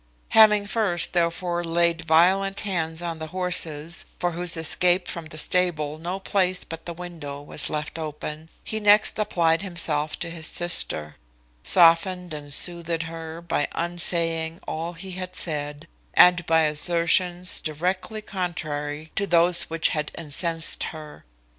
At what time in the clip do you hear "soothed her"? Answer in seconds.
12.51-13.43